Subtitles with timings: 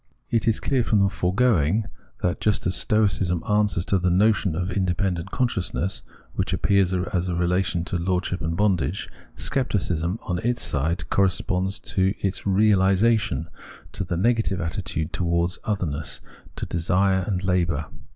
[0.31, 1.85] It is clear from the foregoing
[2.23, 6.01] that, just as Stoicism answers to the notion of independent consciousness,
[6.33, 9.07] which appeared as a relation of lordship and bondage.
[9.35, 13.47] Scepticism, on its side, corresponds to its realisation,
[13.91, 16.19] to the negative attitude towards otherness,
[16.55, 17.85] to desire and labour.